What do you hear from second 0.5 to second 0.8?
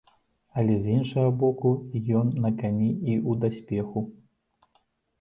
Але,